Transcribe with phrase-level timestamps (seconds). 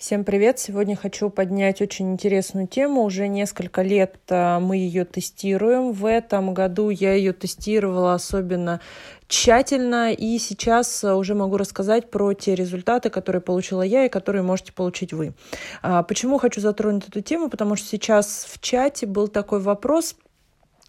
[0.00, 0.58] Всем привет!
[0.58, 3.02] Сегодня хочу поднять очень интересную тему.
[3.02, 5.92] Уже несколько лет а, мы ее тестируем.
[5.92, 8.80] В этом году я ее тестировала особенно
[9.28, 14.40] тщательно, и сейчас а, уже могу рассказать про те результаты, которые получила я и которые
[14.40, 15.34] можете получить вы.
[15.82, 17.50] А, почему хочу затронуть эту тему?
[17.50, 20.16] Потому что сейчас в чате был такой вопрос–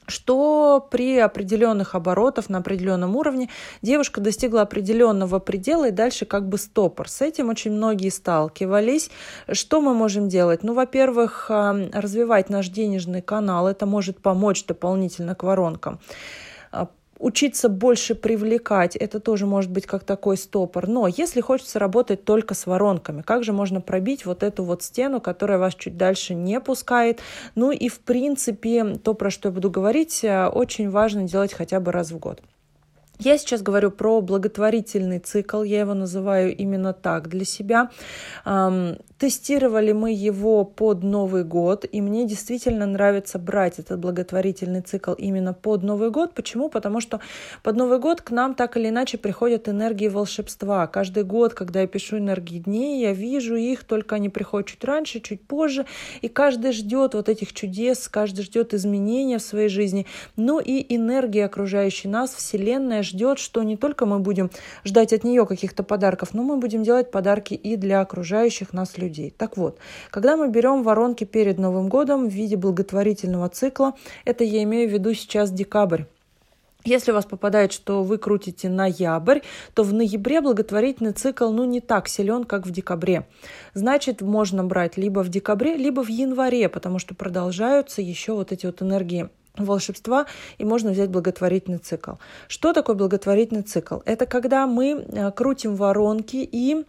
[0.08, 3.50] что при определенных оборотах на определенном уровне
[3.82, 7.10] девушка достигла определенного предела и дальше как бы стопор.
[7.10, 9.10] С этим очень многие сталкивались.
[9.52, 10.64] Что мы можем делать?
[10.64, 13.68] Ну, во-первых, развивать наш денежный канал.
[13.68, 16.00] Это может помочь дополнительно к воронкам
[17.22, 20.88] учиться больше привлекать, это тоже может быть как такой стопор.
[20.88, 25.22] Но если хочется работать только с воронками, как же можно пробить вот эту вот стену,
[25.22, 27.20] которая вас чуть дальше не пускает?
[27.56, 31.80] Ну и в принципе, то, про что я буду говорить, э, очень важно делать хотя
[31.80, 32.42] бы раз в год.
[33.24, 37.92] Я сейчас говорю про благотворительный цикл, я его называю именно так для себя.
[39.20, 45.54] Тестировали мы его под Новый год, и мне действительно нравится брать этот благотворительный цикл именно
[45.54, 46.34] под Новый год.
[46.34, 46.68] Почему?
[46.70, 47.20] Потому что
[47.62, 50.88] под Новый год к нам так или иначе приходят энергии волшебства.
[50.88, 55.20] Каждый год, когда я пишу энергии дней, я вижу их, только они приходят чуть раньше,
[55.20, 55.86] чуть позже,
[56.24, 60.08] и каждый ждет вот этих чудес, каждый ждет изменения в своей жизни.
[60.36, 64.50] Ну и энергия окружающей нас, Вселенная ждет, что не только мы будем
[64.84, 69.34] ждать от нее каких-то подарков, но мы будем делать подарки и для окружающих нас людей.
[69.38, 69.78] Так вот,
[70.10, 73.94] когда мы берем воронки перед Новым годом в виде благотворительного цикла,
[74.26, 76.04] это я имею в виду сейчас декабрь.
[76.84, 79.42] Если у вас попадает, что вы крутите ноябрь,
[79.76, 83.28] то в ноябре благотворительный цикл ну, не так силен, как в декабре.
[83.76, 88.66] Значит, можно брать либо в декабре, либо в январе, потому что продолжаются еще вот эти
[88.66, 90.26] вот энергии волшебства,
[90.58, 92.14] и можно взять благотворительный цикл.
[92.48, 94.00] Что такое благотворительный цикл?
[94.06, 96.86] Это когда мы э, крутим воронки и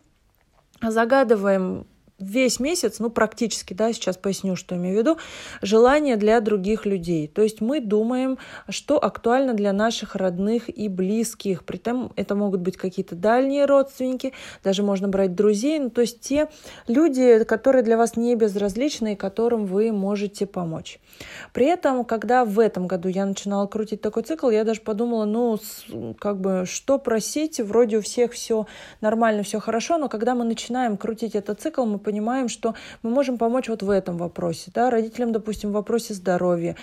[0.81, 1.87] загадываем
[2.19, 5.19] весь месяц, ну практически, да, сейчас поясню, что имею в виду,
[5.61, 7.29] желание для других людей.
[7.29, 8.39] То есть мы думаем,
[8.69, 11.65] что актуально для наших родных и близких.
[11.65, 14.33] При этом это могут быть какие-то дальние родственники,
[14.63, 16.49] даже можно брать друзей, ну, то есть те
[16.87, 21.01] люди, которые для вас не безразличны и которым вы можете помочь.
[21.53, 25.59] При этом, когда в этом году я начинала крутить такой цикл, я даже подумала, ну,
[26.19, 28.67] как бы, что просить, вроде у всех все
[29.01, 31.99] нормально, все хорошо, но когда мы начинаем крутить этот цикл, мы
[32.49, 36.77] что мы можем помочь вот в этом вопросе, да, родителям, допустим, в вопросе здоровья,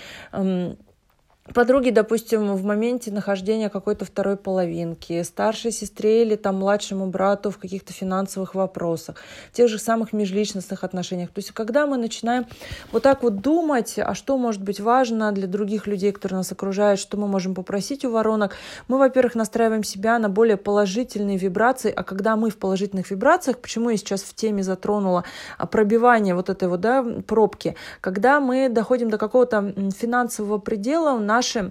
[1.53, 7.57] подруги, допустим, в моменте нахождения какой-то второй половинки, старшей сестре или там младшему брату в
[7.57, 9.17] каких-то финансовых вопросах,
[9.51, 11.29] тех же самых межличностных отношениях.
[11.29, 12.45] То есть когда мы начинаем
[12.91, 16.99] вот так вот думать, а что может быть важно для других людей, которые нас окружают,
[16.99, 18.55] что мы можем попросить у воронок,
[18.87, 23.89] мы, во-первых, настраиваем себя на более положительные вибрации, а когда мы в положительных вибрациях, почему
[23.89, 25.23] я сейчас в теме затронула
[25.57, 31.19] а, пробивание вот этой вот да, пробки, когда мы доходим до какого-то финансового предела, у
[31.19, 31.70] нас наши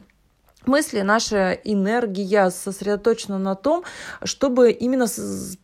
[0.68, 3.82] мысли, наша энергия сосредоточена на том,
[4.22, 5.06] чтобы именно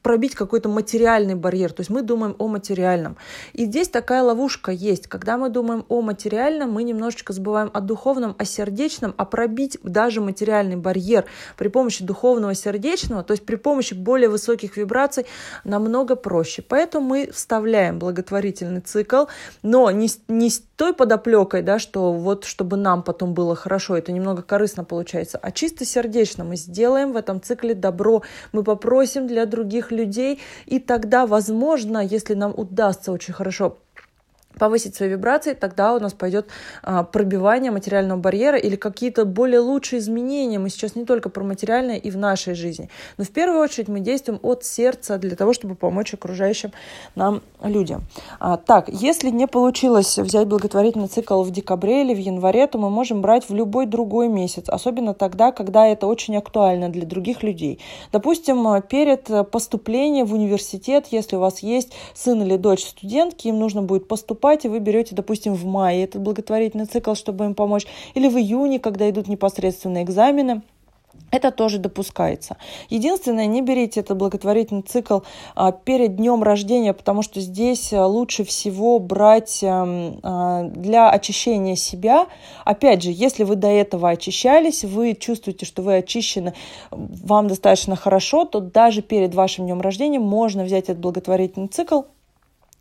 [0.02, 1.72] пробить какой-то материальный барьер.
[1.72, 3.16] То есть мы думаем о материальном.
[3.52, 5.06] И здесь такая ловушка есть.
[5.06, 10.20] Когда мы думаем о материальном, мы немножечко забываем о духовном, о сердечном, а пробить даже
[10.20, 11.26] материальный барьер
[11.56, 15.26] при помощи духовного сердечного, то есть при помощи более высоких вибраций,
[15.64, 16.62] намного проще.
[16.62, 19.26] Поэтому мы вставляем благотворительный цикл,
[19.62, 24.12] но не, не с той подоплекой, да, что вот чтобы нам потом было хорошо, это
[24.12, 28.22] немного корыстно получается, а чисто сердечно мы сделаем в этом цикле добро,
[28.52, 33.78] мы попросим для других людей, и тогда, возможно, если нам удастся очень хорошо
[34.58, 36.46] повысить свои вибрации, тогда у нас пойдет
[36.82, 40.58] а, пробивание материального барьера или какие-то более лучшие изменения.
[40.58, 42.88] Мы сейчас не только про материальное и в нашей жизни.
[43.18, 46.72] Но в первую очередь мы действуем от сердца для того, чтобы помочь окружающим
[47.14, 48.02] нам людям.
[48.38, 52.90] А, так, если не получилось взять благотворительный цикл в декабре или в январе, то мы
[52.90, 57.80] можем брать в любой другой месяц, особенно тогда, когда это очень актуально для других людей.
[58.12, 63.82] Допустим, перед поступлением в университет, если у вас есть сын или дочь студентки, им нужно
[63.82, 68.28] будет поступать покупаете, вы берете, допустим, в мае этот благотворительный цикл, чтобы им помочь, или
[68.28, 70.60] в июне, когда идут непосредственно экзамены.
[71.30, 72.58] Это тоже допускается.
[72.90, 75.20] Единственное, не берите этот благотворительный цикл
[75.54, 81.74] а, перед днем рождения, потому что здесь а, лучше всего брать а, а, для очищения
[81.74, 82.26] себя.
[82.64, 86.52] Опять же, если вы до этого очищались, вы чувствуете, что вы очищены,
[86.90, 92.02] вам достаточно хорошо, то даже перед вашим днем рождения можно взять этот благотворительный цикл,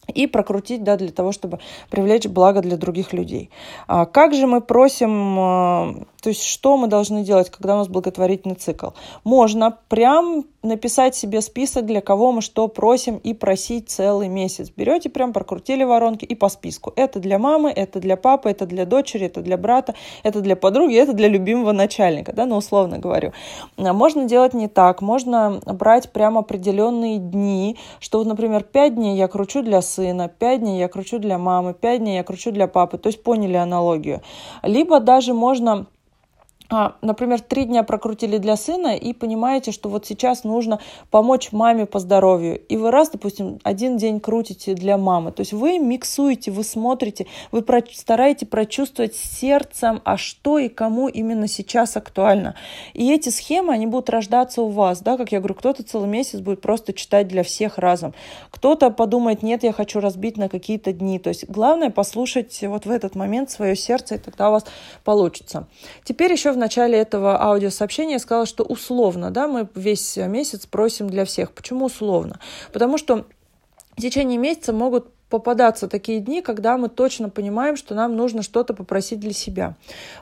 [0.08, 1.60] и прокрутить, да, для того, чтобы
[1.90, 3.50] привлечь благо для других людей.
[3.88, 7.90] А как же мы просим а, То есть что мы должны делать, когда у нас
[7.90, 8.92] благотворительный цикл?
[9.26, 14.72] Можно прям написать себе список, для кого мы что просим, и просить целый месяц.
[14.74, 16.94] Берете прям, прокрутили воронки и по списку.
[16.96, 20.96] Это для мамы, это для папы, это для дочери, это для брата, это для подруги,
[20.96, 23.34] это для любимого начальника, да, ну, условно говорю.
[23.76, 25.02] А можно делать не так.
[25.02, 30.80] Можно брать прям определенные дни, что, например, 5 дней я кручу для сына, 5 дней
[30.80, 32.98] я кручу для мамы, 5 дней я кручу для папы.
[32.98, 34.22] То есть поняли аналогию.
[34.62, 35.88] Либо даже можно
[37.02, 40.80] например, три дня прокрутили для сына и понимаете, что вот сейчас нужно
[41.12, 42.60] помочь маме по здоровью.
[42.68, 45.32] И вы раз, допустим, один день крутите для мамы.
[45.32, 51.48] То есть вы миксуете, вы смотрите, вы стараетесь прочувствовать сердцем, а что и кому именно
[51.48, 52.56] сейчас актуально.
[52.94, 55.02] И эти схемы, они будут рождаться у вас.
[55.02, 55.18] Да?
[55.18, 58.14] Как я говорю, кто-то целый месяц будет просто читать для всех разом.
[58.52, 61.20] Кто-то подумает, нет, я хочу разбить на какие-то дни.
[61.20, 64.66] То есть главное послушать вот в этот момент свое сердце, и тогда у вас
[65.04, 65.68] получится.
[66.04, 71.10] Теперь еще в начале этого аудиосообщения я сказала, что условно, да, мы весь месяц просим
[71.10, 71.52] для всех.
[71.52, 72.40] Почему условно?
[72.72, 73.26] Потому что
[73.98, 78.76] в течение месяца могут попадаться такие дни, когда мы точно понимаем, что нам нужно что-то
[78.76, 79.74] попросить для себя.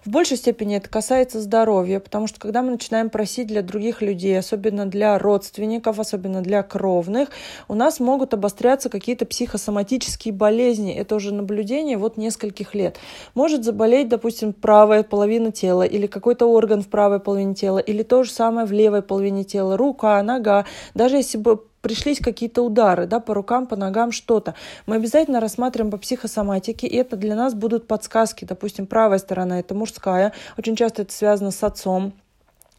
[0.05, 4.39] В большей степени это касается здоровья, потому что когда мы начинаем просить для других людей,
[4.39, 7.27] особенно для родственников, особенно для кровных,
[7.67, 10.93] у нас могут обостряться какие-то психосоматические болезни.
[10.93, 12.95] Это уже наблюдение вот нескольких лет.
[13.33, 18.23] Может заболеть, допустим, правая половина тела или какой-то орган в правой половине тела, или то
[18.23, 20.63] же самое в левой половине тела, рука, нога.
[20.93, 24.55] Даже если бы пришлись какие-то удары, да, по рукам, по ногам, что-то.
[24.85, 28.45] Мы обязательно рассматриваем по психосоматике, и это для нас будут подсказки.
[28.45, 32.13] Допустим, правая сторона– это мужская, очень часто это связано с отцом,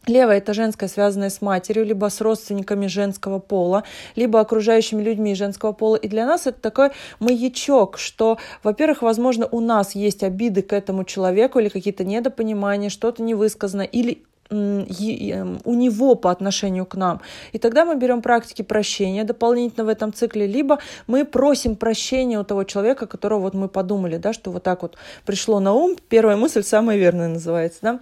[0.05, 3.85] Левая– это женская, связанная с матерью, либо с родственниками женского пола,
[4.17, 5.95] либо окружающими людьми женского пола.
[5.95, 6.89] И для нас это такой
[7.19, 13.23] маячок, что, во-первых, возможно, у нас есть обиды к этому человеку или какие-то недопонимания, что-то
[13.23, 17.21] не высказано, или у него по отношению к нам.
[17.53, 22.43] И тогда мы берем практики прощения дополнительно в этом цикле, либо мы просим прощения у
[22.43, 25.95] того человека, которого вот мы подумали, да, что вот так вот пришло на ум.
[26.09, 27.99] Первая мысль самая верная называется, да.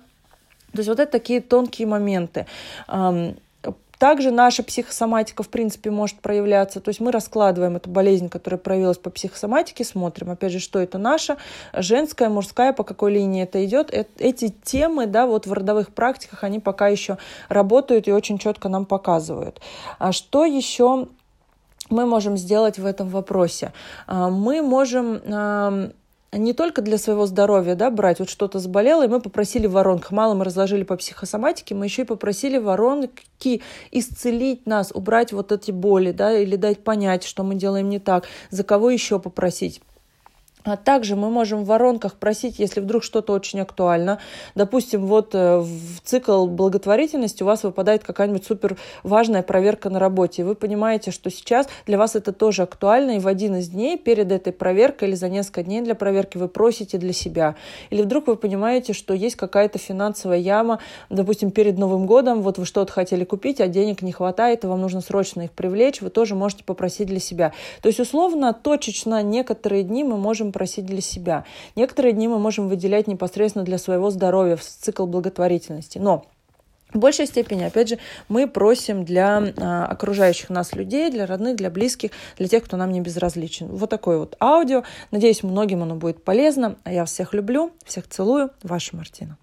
[0.72, 2.46] То есть вот это такие тонкие моменты.
[4.02, 6.80] Также наша психосоматика, в принципе, может проявляться.
[6.80, 10.98] То есть мы раскладываем эту болезнь, которая проявилась по психосоматике, смотрим, опять же, что это
[10.98, 11.38] наша,
[11.72, 13.94] женская, мужская, по какой линии это идет.
[14.18, 18.88] Эти темы, да, вот в родовых практиках, они пока еще работают и очень четко нам
[18.88, 19.62] показывают.
[20.00, 21.08] А что еще
[21.92, 23.72] мы можем сделать в этом вопросе?
[24.08, 25.94] А, мы можем
[26.34, 30.34] не только для своего здоровья, да, брать, вот что-то заболело, и мы попросили воронок, мало
[30.34, 33.62] мы разложили по психосоматике, мы еще и попросили воронки
[33.92, 38.26] исцелить нас, убрать вот эти боли, да, или дать понять, что мы делаем не так,
[38.50, 39.82] за кого еще попросить.
[40.64, 44.20] А также мы можем в воронках просить, если вдруг что-то очень актуально.
[44.54, 50.44] Допустим, вот э, в цикл благотворительности у вас выпадает какая-нибудь супер важная проверка на работе.
[50.44, 54.32] Вы понимаете, что сейчас для вас это тоже актуально, и в один из дней перед
[54.32, 57.56] этой проверкой или за несколько дней для проверки вы просите для себя.
[57.90, 60.80] Или вдруг вы понимаете, что есть какая-то финансовая яма,
[61.10, 64.82] допустим, перед Новым годом, вот вы что-то хотели купить, а денег не хватает, и вам
[64.82, 67.54] нужно срочно их привлечь, вы тоже можете попросить для себя.
[67.82, 70.18] То есть, условно, точечно некоторые дни мы
[70.52, 71.46] просить для себя.
[71.76, 75.98] Некоторые дни мы можем выделять непосредственно для своего здоровья в цикл благотворительности.
[75.98, 76.26] Но
[76.94, 81.70] в большей степени, опять же, мы просим для а, окружающих нас людей, для родных, для
[81.70, 83.68] близких, для тех, кто нам не безразличен.
[83.68, 84.84] Вот такое вот аудио.
[85.12, 86.76] Надеюсь, многим оно будет полезно.
[86.84, 88.52] А я всех люблю, всех целую.
[88.64, 89.38] Ваша Мартина.